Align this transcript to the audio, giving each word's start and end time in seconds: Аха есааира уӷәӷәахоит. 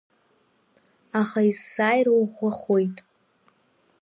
Аха 1.21 1.39
есааира 1.49 2.11
уӷәӷәахоит. 2.21 2.97